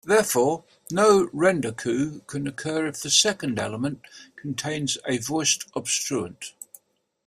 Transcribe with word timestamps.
Therefore, 0.03 0.63
no 0.89 1.27
"rendaku" 1.27 2.25
can 2.25 2.47
occur 2.47 2.87
if 2.87 3.03
the 3.03 3.11
second 3.11 3.59
element 3.59 4.01
contains 4.35 4.97
a 5.07 5.19
voiced 5.19 5.67
obstruent. 5.75 6.53